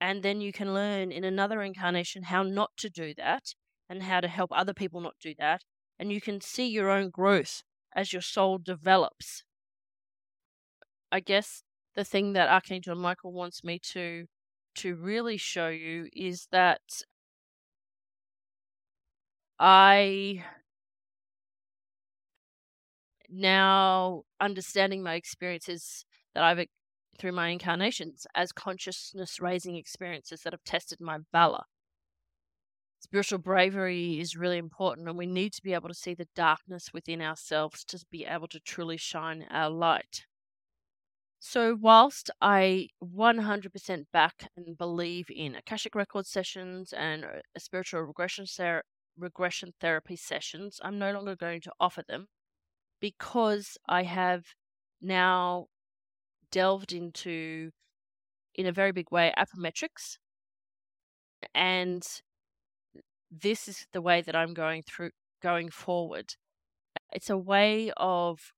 And 0.00 0.22
then 0.22 0.40
you 0.42 0.52
can 0.52 0.74
learn 0.74 1.10
in 1.10 1.24
another 1.24 1.62
incarnation 1.62 2.24
how 2.24 2.42
not 2.42 2.70
to 2.76 2.90
do 2.90 3.14
that 3.16 3.54
and 3.88 4.02
how 4.02 4.20
to 4.20 4.28
help 4.28 4.50
other 4.52 4.74
people 4.74 5.00
not 5.00 5.14
do 5.20 5.34
that. 5.38 5.62
And 5.98 6.12
you 6.12 6.20
can 6.20 6.40
see 6.42 6.68
your 6.68 6.90
own 6.90 7.08
growth 7.08 7.62
as 7.94 8.12
your 8.12 8.20
soul 8.22 8.58
develops. 8.58 9.42
I 11.10 11.20
guess 11.20 11.62
the 11.94 12.04
thing 12.04 12.34
that 12.34 12.50
Archangel 12.50 12.94
Michael 12.94 13.32
wants 13.32 13.64
me 13.64 13.80
to 13.92 14.26
to 14.76 14.94
really 14.94 15.38
show 15.38 15.68
you 15.68 16.06
is 16.12 16.48
that 16.52 16.82
I 19.58 20.44
now 23.30 24.22
understanding 24.40 25.02
my 25.02 25.14
experiences 25.14 26.04
that 26.34 26.44
I've 26.44 26.66
through 27.18 27.32
my 27.32 27.48
incarnations 27.48 28.26
as 28.34 28.52
consciousness 28.52 29.40
raising 29.40 29.76
experiences 29.76 30.42
that 30.42 30.52
have 30.52 30.64
tested 30.64 31.00
my 31.00 31.18
valor. 31.32 31.64
Spiritual 33.00 33.38
bravery 33.38 34.18
is 34.20 34.36
really 34.36 34.58
important, 34.58 35.08
and 35.08 35.16
we 35.16 35.26
need 35.26 35.52
to 35.52 35.62
be 35.62 35.74
able 35.74 35.88
to 35.88 35.94
see 35.94 36.14
the 36.14 36.28
darkness 36.34 36.92
within 36.92 37.22
ourselves 37.22 37.84
to 37.84 38.04
be 38.10 38.24
able 38.24 38.48
to 38.48 38.60
truly 38.60 38.96
shine 38.96 39.46
our 39.50 39.70
light. 39.70 40.26
So, 41.38 41.76
whilst 41.80 42.30
I 42.40 42.88
100% 43.04 44.06
back 44.12 44.48
and 44.56 44.76
believe 44.76 45.26
in 45.30 45.54
Akashic 45.54 45.94
Record 45.94 46.26
sessions 46.26 46.92
and 46.92 47.24
uh, 47.24 47.28
spiritual 47.58 48.00
regression, 48.00 48.46
ther- 48.46 48.82
regression 49.16 49.72
therapy 49.78 50.16
sessions, 50.16 50.80
I'm 50.82 50.98
no 50.98 51.12
longer 51.12 51.36
going 51.36 51.60
to 51.60 51.72
offer 51.78 52.02
them 52.08 52.26
because 53.00 53.76
I 53.88 54.02
have 54.04 54.44
now 55.00 55.66
delved 56.50 56.92
into, 56.92 57.70
in 58.54 58.66
a 58.66 58.72
very 58.72 58.92
big 58.92 59.10
way, 59.10 59.32
Apometrics. 59.36 60.18
And 61.54 62.06
this 63.30 63.68
is 63.68 63.86
the 63.92 64.00
way 64.00 64.22
that 64.22 64.36
I'm 64.36 64.54
going 64.54 64.82
through 64.82 65.10
going 65.42 65.70
forward. 65.70 66.34
It's 67.12 67.30
a 67.30 67.36
way 67.36 67.92
of 67.96 68.52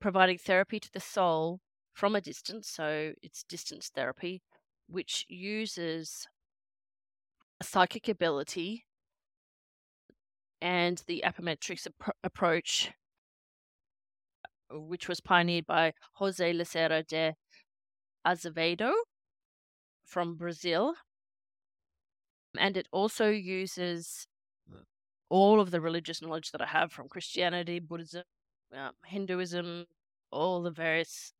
providing 0.00 0.38
therapy 0.38 0.78
to 0.80 0.90
the 0.92 1.00
soul 1.00 1.60
from 1.92 2.14
a 2.14 2.20
distance, 2.20 2.68
so 2.68 3.12
it's 3.22 3.42
distance 3.42 3.90
therapy, 3.92 4.42
which 4.88 5.24
uses 5.28 6.28
a 7.60 7.64
psychic 7.64 8.08
ability 8.08 8.84
and 10.60 11.02
the 11.06 11.24
Apometrics 11.26 11.86
ap- 11.86 12.16
approach, 12.22 12.92
which 14.70 15.08
was 15.08 15.20
pioneered 15.20 15.66
by 15.66 15.92
Jose 16.14 16.52
Lacerda 16.52 17.06
de 17.06 17.34
Azevedo 18.26 18.92
from 20.04 20.36
Brazil. 20.36 20.94
And 22.58 22.76
it 22.76 22.88
also 22.92 23.28
uses 23.28 24.26
all 25.28 25.60
of 25.60 25.70
the 25.70 25.80
religious 25.80 26.22
knowledge 26.22 26.50
that 26.52 26.62
I 26.62 26.66
have 26.66 26.92
from 26.92 27.08
Christianity, 27.08 27.78
Buddhism, 27.78 28.24
um, 28.74 28.92
Hinduism, 29.06 29.84
all 30.30 30.62
the 30.62 30.70
various 30.70 31.32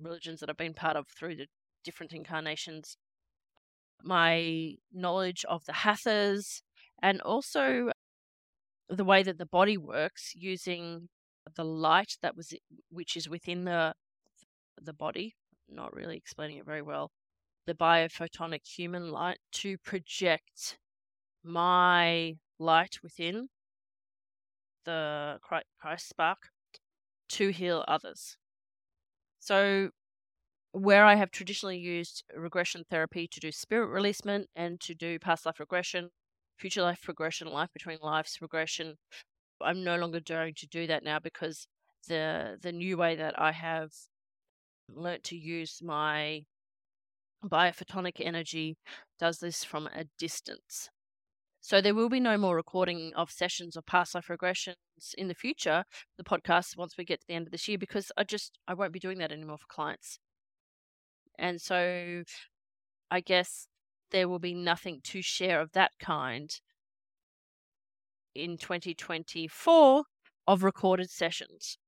religions 0.00 0.40
that 0.40 0.50
I've 0.50 0.56
been 0.56 0.74
part 0.74 0.96
of 0.96 1.06
through 1.08 1.36
the 1.36 1.46
different 1.84 2.12
incarnations, 2.12 2.96
my 4.02 4.74
knowledge 4.92 5.44
of 5.48 5.64
the 5.64 5.72
Hathas, 5.72 6.62
and 7.02 7.20
also 7.22 7.90
the 8.88 9.04
way 9.04 9.22
that 9.22 9.38
the 9.38 9.46
body 9.46 9.76
works 9.76 10.32
using 10.34 11.08
the 11.54 11.64
light 11.64 12.16
that 12.22 12.36
was 12.36 12.54
which 12.90 13.16
is 13.16 13.28
within 13.28 13.64
the 13.64 13.94
the 14.80 14.92
body 14.92 15.34
not 15.68 15.94
really 15.94 16.16
explaining 16.16 16.58
it 16.58 16.64
very 16.64 16.82
well 16.82 17.10
the 17.66 17.74
biophotonic 17.74 18.66
human 18.66 19.10
light 19.10 19.38
to 19.52 19.76
project 19.78 20.78
my 21.44 22.36
light 22.58 22.98
within 23.02 23.48
the 24.84 25.38
Christ 25.42 26.08
spark 26.08 26.38
to 27.28 27.50
heal 27.50 27.84
others. 27.86 28.38
So, 29.38 29.90
where 30.72 31.04
I 31.04 31.14
have 31.16 31.30
traditionally 31.30 31.78
used 31.78 32.24
regression 32.34 32.84
therapy 32.88 33.28
to 33.28 33.40
do 33.40 33.52
spirit 33.52 33.88
releasement 33.88 34.48
and 34.56 34.80
to 34.80 34.94
do 34.94 35.18
past 35.18 35.46
life 35.46 35.60
regression, 35.60 36.10
future 36.56 36.82
life 36.82 37.00
progression, 37.02 37.48
life 37.48 37.70
between 37.72 37.98
lives 38.00 38.38
regression, 38.40 38.96
I'm 39.60 39.84
no 39.84 39.96
longer 39.96 40.20
going 40.20 40.54
to 40.54 40.66
do 40.66 40.86
that 40.86 41.04
now 41.04 41.18
because 41.18 41.66
the 42.06 42.56
the 42.60 42.72
new 42.72 42.96
way 42.96 43.16
that 43.16 43.40
I 43.40 43.52
have 43.52 43.90
learnt 44.88 45.24
to 45.24 45.36
use 45.36 45.80
my 45.82 46.42
biophotonic 47.44 48.20
energy 48.20 48.76
does 49.18 49.38
this 49.38 49.64
from 49.64 49.86
a 49.88 50.04
distance. 50.18 50.90
So 51.60 51.80
there 51.80 51.94
will 51.94 52.08
be 52.08 52.20
no 52.20 52.38
more 52.38 52.56
recording 52.56 53.12
of 53.14 53.30
sessions 53.30 53.76
of 53.76 53.84
past 53.86 54.14
life 54.14 54.28
regressions 54.28 54.74
in 55.16 55.28
the 55.28 55.34
future, 55.34 55.84
the 56.16 56.24
podcast 56.24 56.76
once 56.76 56.94
we 56.96 57.04
get 57.04 57.20
to 57.20 57.26
the 57.28 57.34
end 57.34 57.46
of 57.46 57.52
this 57.52 57.68
year, 57.68 57.78
because 57.78 58.10
I 58.16 58.24
just 58.24 58.58
I 58.66 58.74
won't 58.74 58.92
be 58.92 58.98
doing 58.98 59.18
that 59.18 59.32
anymore 59.32 59.58
for 59.58 59.66
clients. 59.68 60.18
And 61.38 61.60
so 61.60 62.22
I 63.10 63.20
guess 63.20 63.66
there 64.10 64.28
will 64.28 64.38
be 64.38 64.54
nothing 64.54 65.00
to 65.04 65.22
share 65.22 65.60
of 65.60 65.72
that 65.72 65.92
kind 66.00 66.50
in 68.38 68.56
2024 68.56 70.04
of 70.46 70.62
recorded 70.62 71.10
sessions. 71.10 71.78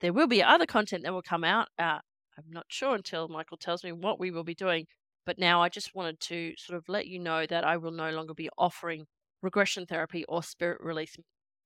There 0.00 0.12
will 0.12 0.28
be 0.28 0.42
other 0.42 0.66
content 0.66 1.02
that 1.04 1.12
will 1.12 1.22
come 1.22 1.44
out. 1.44 1.68
Uh, 1.78 1.98
I'm 2.36 2.50
not 2.50 2.66
sure 2.68 2.94
until 2.94 3.28
Michael 3.28 3.56
tells 3.56 3.82
me 3.82 3.92
what 3.92 4.20
we 4.20 4.30
will 4.30 4.44
be 4.44 4.54
doing. 4.54 4.86
But 5.26 5.38
now 5.38 5.60
I 5.60 5.68
just 5.68 5.94
wanted 5.94 6.20
to 6.20 6.54
sort 6.56 6.78
of 6.78 6.88
let 6.88 7.06
you 7.06 7.18
know 7.18 7.44
that 7.46 7.64
I 7.64 7.76
will 7.76 7.90
no 7.90 8.10
longer 8.10 8.32
be 8.32 8.48
offering 8.56 9.06
regression 9.42 9.84
therapy 9.84 10.24
or 10.26 10.42
spirit 10.42 10.78
release 10.80 11.16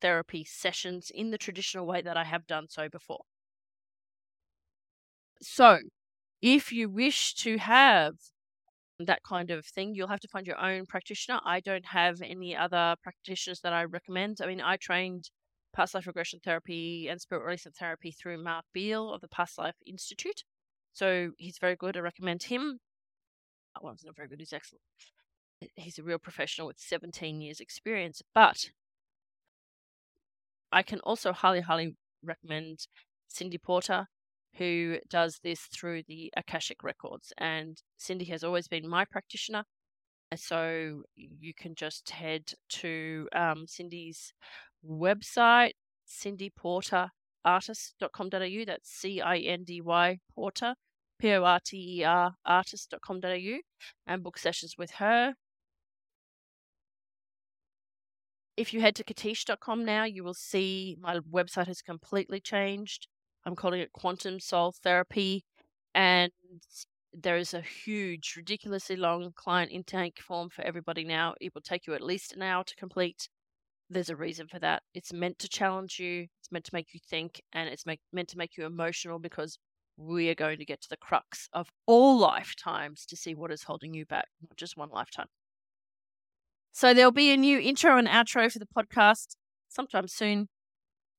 therapy 0.01 0.45
sessions 0.45 1.11
in 1.15 1.31
the 1.31 1.39
traditional 1.39 1.87
way 1.87 2.03
that 2.03 2.17
I 2.17 2.25
have 2.25 2.47
done 2.47 2.67
so 2.69 2.89
before. 2.89 3.21
So, 5.41 5.79
if 6.41 6.73
you 6.73 6.89
wish 6.89 7.35
to 7.35 7.59
have 7.59 8.15
that 9.07 9.23
kind 9.23 9.51
of 9.51 9.65
thing, 9.67 9.95
you'll 9.95 10.09
have 10.09 10.21
to 10.21 10.29
find 10.29 10.47
your 10.47 10.61
own 10.61 10.87
practitioner. 10.87 11.41
I 11.45 11.61
don't 11.61 11.87
have 11.87 12.21
any 12.23 12.57
other 12.57 12.97
practitioners 13.03 13.61
that 13.61 13.73
I 13.73 13.85
recommend. 13.85 14.39
I 14.43 14.47
mean, 14.47 14.61
I 14.61 14.77
trained 14.77 15.31
past 15.75 15.95
life 15.95 16.07
regression 16.07 16.41
therapy 16.45 17.09
and 17.09 17.21
spirit 17.21 17.45
release 17.45 17.67
and 17.67 17.75
therapy 17.75 18.13
through 18.13 18.43
Mark 18.43 18.65
Beal 18.73 19.13
of 19.13 19.21
the 19.21 19.29
Past 19.29 19.59
Life 19.59 19.77
Institute. 19.87 20.45
So 20.93 21.31
he's 21.39 21.59
very 21.59 21.77
good. 21.77 21.97
I 21.97 22.01
recommend 22.01 22.45
him. 22.45 22.81
well, 23.81 23.93
he's 23.93 24.05
not 24.05 24.17
very 24.17 24.29
good. 24.29 24.41
He's 24.41 24.53
excellent. 24.53 24.83
He's 25.77 25.99
a 25.99 26.03
real 26.03 26.19
professional 26.19 26.67
with 26.67 26.79
17 26.79 27.41
years 27.41 27.61
experience. 27.61 28.21
But 28.35 28.71
I 30.71 30.83
can 30.83 31.01
also 31.01 31.33
highly, 31.33 31.61
highly 31.61 31.97
recommend 32.23 32.87
Cindy 33.29 33.59
Porter, 33.59 34.09
who 34.59 34.99
does 35.09 35.41
this 35.43 35.61
through 35.61 36.03
the 36.07 36.33
Akashic 36.37 36.83
Records. 36.83 37.33
And 37.39 37.81
Cindy 37.97 38.27
has 38.27 38.45
always 38.45 38.69
been 38.69 38.89
my 38.89 39.05
practitioner. 39.05 39.65
So 40.37 41.03
you 41.15 41.53
can 41.55 41.75
just 41.75 42.11
head 42.11 42.53
to 42.71 43.29
um, 43.35 43.67
Cindy's 43.67 44.33
website, 44.87 45.73
cindyporterartist.com.au. 46.09 48.65
That's 48.67 48.91
C 48.91 49.21
I 49.21 49.39
N 49.39 49.65
D 49.65 49.81
Y 49.83 50.19
Porter, 50.35 50.75
P 51.19 51.33
O 51.33 51.45
R 51.45 51.61
T 51.65 51.99
E 51.99 52.05
R 52.05 52.35
artist.com.au, 52.47 53.59
and 54.07 54.23
book 54.23 54.39
sessions 54.39 54.77
with 54.79 54.93
her. 54.93 55.35
If 58.57 58.73
you 58.75 58.81
head 58.81 58.97
to 58.97 59.05
katische.com 59.05 59.85
now, 59.85 60.05
you 60.05 60.25
will 60.25 60.35
see 60.35 60.97
my 61.01 61.19
website 61.21 61.67
has 61.67 61.83
completely 61.83 62.41
changed. 62.41 63.09
I'm 63.45 63.57
calling 63.57 63.81
it 63.81 63.93
Quantum 63.93 64.41
Soul 64.41 64.73
Therapy. 64.83 65.45
And 65.95 66.33
there 67.13 67.37
is 67.37 67.53
a 67.53 67.61
huge, 67.61 68.35
ridiculously 68.37 68.97
long 68.97 69.33
client 69.35 69.71
intake 69.71 70.21
form 70.21 70.49
for 70.49 70.63
everybody 70.63 71.05
now. 71.05 71.35
It 71.41 71.55
will 71.55 71.63
take 71.63 71.87
you 71.87 71.95
at 71.95 72.03
least 72.03 72.33
an 72.33 72.43
hour 72.43 72.65
to 72.65 72.77
complete. 72.77 73.29
There's 73.91 74.09
a 74.09 74.17
reason 74.17 74.47
for 74.49 74.59
that. 74.61 74.83
It's 74.95 75.13
meant 75.13 75.39
to 75.41 75.49
challenge 75.49 75.99
you, 75.99 76.29
it's 76.41 76.51
meant 76.51 76.65
to 76.65 76.75
make 76.75 76.95
you 76.95 77.01
think, 77.11 77.43
and 77.53 77.69
it's 77.69 77.85
make, 77.85 78.01
meant 78.13 78.29
to 78.29 78.39
make 78.39 78.57
you 78.57 78.65
emotional 78.65 79.19
because 79.19 79.59
we 79.99 80.31
are 80.31 80.35
going 80.35 80.59
to 80.59 80.65
get 80.65 80.81
to 80.81 80.89
the 80.89 80.97
crux 80.97 81.49
of 81.53 81.69
all 81.87 82.19
lifetimes 82.19 83.05
to 83.07 83.17
see 83.17 83.35
what 83.35 83.53
is 83.53 83.65
holding 83.65 83.93
you 83.93 84.07
back, 84.07 84.29
not 84.41 84.57
just 84.57 84.79
one 84.79 84.89
lifetime. 84.91 85.27
So 86.73 86.95
there'll 86.95 87.13
be 87.13 87.33
a 87.33 87.37
new 87.37 87.59
intro 87.59 87.99
and 87.99 88.09
outro 88.09 88.51
for 88.51 88.59
the 88.59 88.67
podcast 88.67 89.37
sometime 89.69 90.09
soon, 90.09 90.49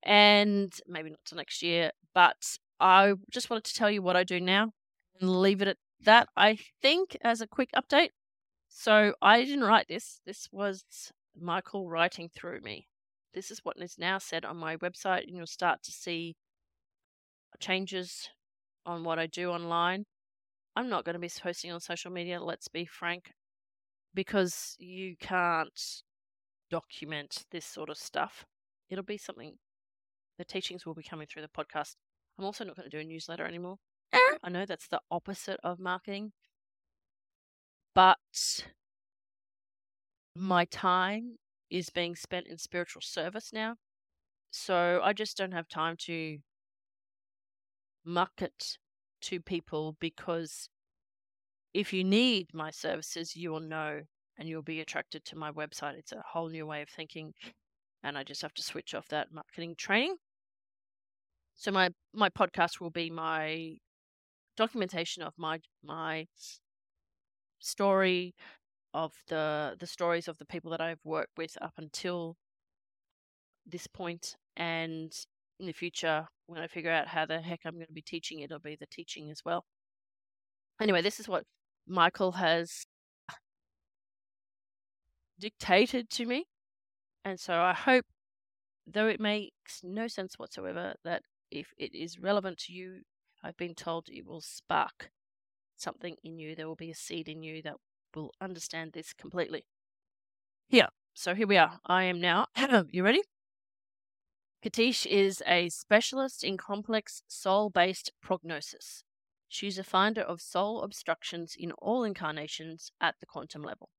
and 0.01 0.73
maybe 0.87 1.11
not 1.11 1.19
till 1.25 1.37
next 1.37 1.61
year. 1.61 1.91
But 2.13 2.57
I 2.79 3.13
just 3.31 3.49
wanted 3.49 3.63
to 3.65 3.73
tell 3.73 3.89
you 3.89 4.01
what 4.01 4.15
I 4.15 4.23
do 4.23 4.39
now 4.39 4.71
and 5.19 5.41
leave 5.41 5.61
it 5.61 5.67
at 5.67 5.77
that, 6.03 6.27
I 6.35 6.57
think, 6.81 7.17
as 7.21 7.41
a 7.41 7.47
quick 7.47 7.69
update. 7.75 8.09
So 8.67 9.13
I 9.21 9.43
didn't 9.43 9.63
write 9.63 9.87
this. 9.87 10.19
This 10.25 10.47
was 10.51 10.83
Michael 11.39 11.89
writing 11.89 12.29
through 12.33 12.61
me. 12.61 12.87
This 13.33 13.49
is 13.49 13.61
what 13.63 13.77
is 13.79 13.97
now 13.97 14.17
said 14.19 14.45
on 14.45 14.57
my 14.57 14.77
website, 14.77 15.27
and 15.27 15.35
you'll 15.35 15.47
start 15.47 15.81
to 15.83 15.91
see 15.91 16.35
changes 17.59 18.29
on 18.85 19.03
what 19.03 19.17
I 19.17 19.27
do 19.27 19.49
online. 19.49 20.05
I'm 20.75 20.89
not 20.89 21.05
going 21.05 21.13
to 21.13 21.19
be 21.19 21.29
posting 21.41 21.71
on 21.71 21.79
social 21.79 22.11
media, 22.11 22.41
let's 22.41 22.67
be 22.67 22.85
frank, 22.85 23.31
because 24.13 24.75
you 24.79 25.15
can't 25.19 25.79
document 26.69 27.45
this 27.51 27.65
sort 27.65 27.89
of 27.89 27.97
stuff. 27.97 28.45
It'll 28.89 29.03
be 29.03 29.17
something, 29.17 29.57
the 30.37 30.45
teachings 30.45 30.85
will 30.85 30.95
be 30.95 31.03
coming 31.03 31.27
through 31.27 31.43
the 31.43 31.47
podcast. 31.47 31.95
I'm 32.37 32.45
also 32.45 32.63
not 32.63 32.75
going 32.75 32.89
to 32.89 32.95
do 32.95 33.01
a 33.01 33.03
newsletter 33.03 33.45
anymore. 33.45 33.77
Ah. 34.13 34.37
I 34.43 34.49
know 34.49 34.65
that's 34.65 34.87
the 34.87 35.01
opposite 35.11 35.59
of 35.63 35.79
marketing, 35.79 36.31
but 37.93 38.17
my 40.35 40.65
time 40.65 41.37
is 41.69 41.89
being 41.89 42.15
spent 42.15 42.47
in 42.47 42.57
spiritual 42.57 43.01
service 43.01 43.51
now. 43.53 43.75
So 44.51 45.01
I 45.03 45.13
just 45.13 45.37
don't 45.37 45.51
have 45.53 45.67
time 45.67 45.95
to 46.01 46.37
market 48.05 48.77
to 49.21 49.39
people 49.39 49.95
because 49.99 50.69
if 51.73 51.93
you 51.93 52.03
need 52.03 52.53
my 52.53 52.69
services, 52.69 53.35
you 53.35 53.51
will 53.51 53.59
know 53.59 54.01
and 54.37 54.47
you'll 54.47 54.61
be 54.61 54.81
attracted 54.81 55.25
to 55.25 55.37
my 55.37 55.51
website. 55.51 55.97
It's 55.97 56.11
a 56.11 56.23
whole 56.33 56.49
new 56.49 56.65
way 56.65 56.81
of 56.81 56.89
thinking, 56.89 57.33
and 58.03 58.17
I 58.17 58.23
just 58.23 58.41
have 58.41 58.53
to 58.55 58.63
switch 58.63 58.93
off 58.93 59.07
that 59.09 59.31
marketing 59.31 59.75
training. 59.77 60.15
So 61.55 61.71
my 61.71 61.89
my 62.13 62.29
podcast 62.29 62.79
will 62.79 62.89
be 62.89 63.09
my 63.09 63.77
documentation 64.57 65.23
of 65.23 65.33
my 65.37 65.59
my 65.83 66.27
story 67.59 68.35
of 68.93 69.13
the 69.27 69.75
the 69.79 69.87
stories 69.87 70.27
of 70.27 70.37
the 70.37 70.45
people 70.45 70.71
that 70.71 70.81
I've 70.81 71.03
worked 71.03 71.37
with 71.37 71.57
up 71.61 71.73
until 71.77 72.35
this 73.65 73.87
point 73.87 74.35
and 74.55 75.11
in 75.59 75.67
the 75.67 75.73
future 75.73 76.27
when 76.47 76.61
I 76.61 76.67
figure 76.67 76.91
out 76.91 77.07
how 77.07 77.25
the 77.25 77.39
heck 77.41 77.61
I'm 77.65 77.75
going 77.75 77.87
to 77.87 77.93
be 77.93 78.01
teaching 78.01 78.39
it, 78.39 78.45
it'll 78.45 78.59
be 78.59 78.75
the 78.79 78.87
teaching 78.87 79.31
as 79.31 79.41
well. 79.45 79.63
Anyway, 80.81 81.01
this 81.01 81.19
is 81.19 81.27
what 81.27 81.45
Michael 81.87 82.33
has 82.33 82.85
dictated 85.39 86.09
to 86.09 86.25
me. 86.25 86.45
And 87.25 87.39
so 87.39 87.55
I 87.55 87.73
hope 87.73 88.05
though 88.85 89.07
it 89.07 89.19
makes 89.19 89.79
no 89.83 90.07
sense 90.07 90.37
whatsoever 90.37 90.95
that 91.05 91.21
if 91.53 91.73
it 91.77 91.93
is 91.93 92.19
relevant 92.19 92.57
to 92.57 92.73
you 92.73 93.01
I've 93.43 93.57
been 93.57 93.75
told 93.75 94.07
it 94.07 94.25
will 94.25 94.41
spark 94.41 95.11
something 95.75 96.15
in 96.23 96.39
you. 96.39 96.55
There 96.55 96.67
will 96.67 96.75
be 96.75 96.91
a 96.91 96.95
seed 96.95 97.27
in 97.27 97.43
you 97.43 97.61
that 97.63 97.75
will 98.15 98.31
understand 98.39 98.93
this 98.93 99.11
completely. 99.11 99.65
Here, 100.67 100.87
so 101.13 101.35
here 101.35 101.47
we 101.47 101.57
are. 101.57 101.79
I 101.85 102.03
am 102.03 102.21
now. 102.21 102.47
you 102.89 103.03
ready? 103.03 103.21
Katische 104.63 105.05
is 105.05 105.43
a 105.45 105.67
specialist 105.67 106.41
in 106.41 106.55
complex 106.55 107.21
soul 107.27 107.69
based 107.69 108.13
prognosis. 108.21 109.03
She's 109.49 109.77
a 109.77 109.83
finder 109.83 110.21
of 110.21 110.39
soul 110.39 110.81
obstructions 110.81 111.53
in 111.59 111.73
all 111.73 112.05
incarnations 112.05 112.91
at 113.01 113.15
the 113.19 113.25
quantum 113.25 113.61
level. 113.61 113.89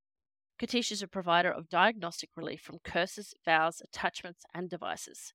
Katische 0.59 0.93
is 0.93 1.03
a 1.03 1.09
provider 1.09 1.51
of 1.51 1.69
diagnostic 1.69 2.31
relief 2.35 2.63
from 2.63 2.79
curses, 2.83 3.35
vows, 3.45 3.83
attachments, 3.85 4.45
and 4.55 4.71
devices. 4.71 5.35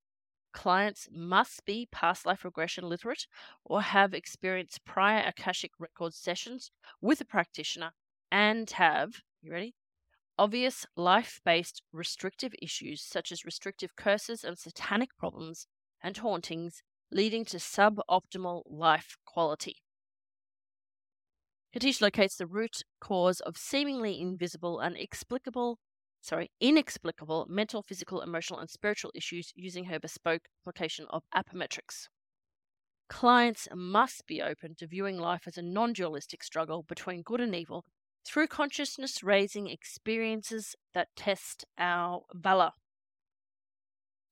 Clients 0.51 1.07
must 1.12 1.63
be 1.65 1.88
past 1.91 2.25
life 2.25 2.43
regression 2.43 2.89
literate 2.89 3.27
or 3.63 3.81
have 3.81 4.13
experienced 4.13 4.83
prior 4.83 5.23
Akashic 5.27 5.71
record 5.79 6.13
sessions 6.13 6.71
with 7.01 7.21
a 7.21 7.25
practitioner 7.25 7.91
and 8.31 8.69
have, 8.71 9.21
you 9.41 9.51
ready? 9.51 9.75
Obvious 10.38 10.85
life 10.95 11.39
based 11.43 11.83
restrictive 11.91 12.53
issues 12.62 13.03
such 13.03 13.31
as 13.31 13.45
restrictive 13.45 13.95
curses 13.95 14.43
and 14.43 14.57
satanic 14.57 15.15
problems 15.17 15.67
and 16.01 16.17
hauntings 16.17 16.81
leading 17.12 17.43
to 17.45 17.57
suboptimal 17.57 18.63
life 18.65 19.17
quality. 19.25 19.77
Katische 21.75 22.01
locates 22.01 22.38
the 22.38 22.47
root 22.47 22.83
cause 22.99 23.39
of 23.41 23.57
seemingly 23.57 24.19
invisible 24.19 24.79
and 24.79 24.97
explicable 24.97 25.77
sorry, 26.21 26.51
inexplicable 26.60 27.45
mental, 27.49 27.82
physical, 27.82 28.21
emotional, 28.21 28.60
and 28.60 28.69
spiritual 28.69 29.12
issues 29.15 29.51
using 29.55 29.86
her 29.86 29.99
bespoke 29.99 30.47
application 30.62 31.05
of 31.10 31.23
Apometrics. 31.36 32.08
Clients 33.10 33.67
must 33.73 34.27
be 34.27 34.41
open 34.41 34.75
to 34.75 34.88
viewing 34.88 35.17
life 35.17 35.43
as 35.47 35.58
a 35.58 35.63
non 35.63 35.93
dualistic 35.93 36.43
struggle 36.43 36.84
between 36.84 37.23
good 37.23 37.41
and 37.41 37.55
evil 37.55 37.84
through 38.25 38.47
consciousness 38.47 39.23
raising 39.23 39.67
experiences 39.67 40.75
that 40.93 41.08
test 41.15 41.65
our 41.77 42.21
valor. 42.34 42.71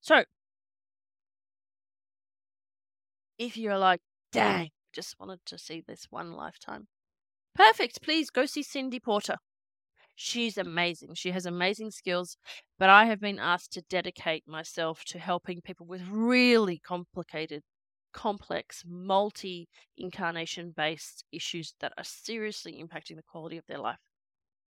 So, 0.02 0.24
if 3.40 3.58
you're 3.58 3.78
like, 3.78 4.02
dang, 4.32 4.70
just 4.94 5.16
wanted 5.20 5.40
to 5.46 5.58
see 5.58 5.84
this 5.86 6.08
one 6.10 6.34
lifetime, 6.34 6.88
perfect, 7.56 8.04
please 8.04 8.30
go 8.30 8.46
see 8.46 8.64
Cindy 8.64 9.00
Porter. 9.00 9.38
She's 10.20 10.58
amazing. 10.58 11.14
She 11.14 11.30
has 11.30 11.46
amazing 11.46 11.92
skills, 11.92 12.38
but 12.80 12.90
I 12.90 13.06
have 13.06 13.22
been 13.22 13.38
asked 13.38 13.72
to 13.74 13.84
dedicate 13.84 14.48
myself 14.48 15.06
to 15.06 15.20
helping 15.20 15.62
people 15.62 15.86
with 15.86 16.02
really 16.10 16.80
complicated, 16.80 17.62
complex, 18.14 18.84
multi 18.84 19.70
incarnation 19.96 20.74
based 20.76 21.24
issues 21.32 21.76
that 21.82 21.94
are 22.00 22.04
seriously 22.04 22.84
impacting 22.84 23.16
the 23.16 23.22
quality 23.22 23.58
of 23.58 23.68
their 23.68 23.78
life. 23.78 24.00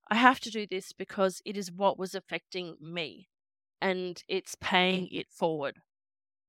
I 0.08 0.14
have 0.14 0.38
to 0.40 0.50
do 0.50 0.68
this 0.70 0.92
because 0.92 1.42
it 1.44 1.56
is 1.56 1.72
what 1.72 1.98
was 1.98 2.14
affecting 2.14 2.76
me, 2.80 3.26
and 3.80 4.22
it's 4.28 4.54
paying 4.60 5.08
it 5.10 5.26
forward 5.32 5.80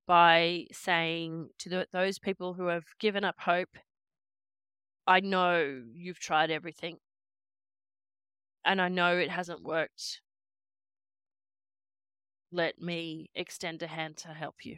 by 0.05 0.67
saying 0.71 1.49
to 1.57 1.69
the, 1.69 1.87
those 1.91 2.19
people 2.19 2.53
who 2.53 2.67
have 2.67 2.85
given 2.99 3.23
up 3.23 3.39
hope, 3.39 3.77
I 5.07 5.21
know 5.21 5.85
you've 5.91 6.19
tried 6.19 6.51
everything 6.51 6.97
and 8.65 8.82
I 8.82 8.89
know 8.89 9.17
it 9.17 9.30
hasn't 9.30 9.63
worked, 9.63 10.21
let 12.52 12.80
me 12.80 13.30
extend 13.36 13.82
a 13.82 13.88
hand 13.88 14.17
to 14.17 14.30
help 14.30 14.56
you. 14.63 14.78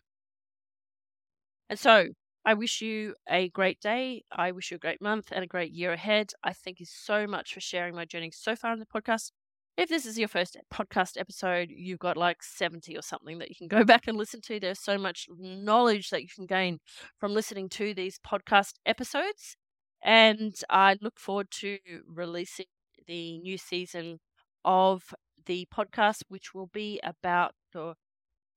And 1.69 1.79
so 1.79 2.07
I 2.45 2.53
wish 2.53 2.81
you 2.81 3.15
a 3.29 3.49
great 3.49 3.79
day. 3.79 4.23
I 4.31 4.51
wish 4.51 4.71
you 4.71 4.75
a 4.75 4.79
great 4.79 5.01
month 5.01 5.29
and 5.31 5.43
a 5.43 5.47
great 5.47 5.71
year 5.71 5.93
ahead. 5.93 6.31
I 6.43 6.53
thank 6.53 6.79
you 6.79 6.85
so 6.85 7.25
much 7.25 7.53
for 7.53 7.61
sharing 7.61 7.95
my 7.95 8.05
journey 8.05 8.31
so 8.31 8.55
far 8.55 8.73
in 8.73 8.79
the 8.79 8.85
podcast. 8.85 9.31
If 9.75 9.89
this 9.89 10.05
is 10.05 10.19
your 10.19 10.27
first 10.27 10.57
podcast 10.71 11.17
episode, 11.17 11.69
you've 11.71 11.99
got 11.99 12.15
like 12.15 12.43
70 12.43 12.95
or 12.95 13.01
something 13.01 13.39
that 13.39 13.49
you 13.49 13.55
can 13.55 13.67
go 13.67 13.83
back 13.85 14.07
and 14.07 14.17
listen 14.17 14.41
to. 14.41 14.59
There's 14.59 14.79
so 14.79 14.97
much 14.97 15.27
knowledge 15.39 16.09
that 16.09 16.21
you 16.21 16.27
can 16.33 16.45
gain 16.45 16.79
from 17.17 17.33
listening 17.33 17.69
to 17.69 17.93
these 17.93 18.19
podcast 18.19 18.73
episodes. 18.85 19.55
And 20.03 20.53
I 20.69 20.97
look 21.01 21.17
forward 21.17 21.49
to 21.61 21.79
releasing 22.05 22.65
the 23.07 23.37
new 23.39 23.57
season 23.57 24.19
of 24.63 25.13
the 25.45 25.67
podcast, 25.73 26.23
which 26.27 26.53
will 26.53 26.67
be 26.67 26.99
about 27.03 27.53
the, 27.73 27.95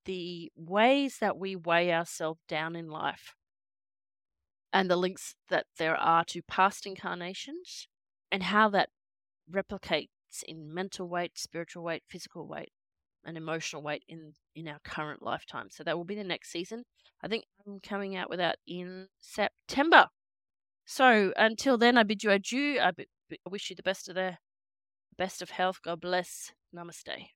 the 0.05 0.51
ways 0.57 1.18
that 1.20 1.37
we 1.37 1.57
weigh 1.57 1.92
ourselves 1.92 2.40
down 2.49 2.77
in 2.77 2.88
life 2.88 3.35
and 4.72 4.90
the 4.90 4.96
links 4.96 5.35
that 5.49 5.66
there 5.79 5.96
are 5.96 6.25
to 6.25 6.42
past 6.42 6.87
incarnations 6.87 7.88
and 8.31 8.44
how 8.44 8.68
that 8.68 8.90
replicates 9.51 10.09
in 10.46 10.72
mental 10.72 11.09
weight, 11.09 11.38
spiritual 11.38 11.83
weight, 11.83 12.03
physical 12.09 12.46
weight, 12.46 12.72
and 13.25 13.37
emotional 13.37 13.83
weight 13.83 14.05
in 14.09 14.35
in 14.55 14.68
our 14.68 14.79
current 14.85 15.22
lifetime. 15.22 15.68
So 15.70 15.83
that 15.85 15.96
will 15.96 16.05
be 16.05 16.14
the 16.14 16.25
next 16.25 16.51
season. 16.51 16.85
I 17.22 17.29
think 17.29 17.44
I'm 17.66 17.81
coming 17.81 18.16
out 18.16 18.31
with 18.31 18.38
that 18.38 18.59
in 18.66 19.09
September. 19.18 20.09
So 20.85 21.33
until 21.37 21.77
then, 21.79 21.99
I 21.99 22.05
bid 22.05 22.22
you 22.22 22.31
adieu. 22.31 22.79
I, 22.81 22.88
I 22.88 22.92
wish 23.49 23.71
you 23.71 23.77
the 23.77 23.83
best 23.83 24.09
of 24.09 24.15
the 24.15 24.39
best 25.17 25.43
of 25.43 25.51
health. 25.51 25.81
God 25.83 26.01
bless. 26.01 26.53
Namaste. 26.75 27.36